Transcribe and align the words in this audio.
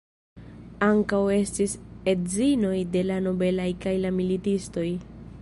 Ankaŭ 0.85 1.19
estis 1.33 1.75
edzinoj 2.15 2.75
de 2.97 3.05
la 3.11 3.19
nobelaj 3.27 3.71
kaj 3.87 3.95
la 4.07 4.15
militistoj. 4.19 4.89